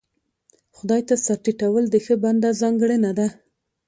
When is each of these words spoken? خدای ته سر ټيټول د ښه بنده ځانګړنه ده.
خدای 0.77 1.01
ته 1.07 1.15
سر 1.25 1.37
ټيټول 1.45 1.83
د 1.89 1.95
ښه 2.05 2.15
بنده 2.23 2.49
ځانګړنه 2.61 3.11
ده. 3.19 3.27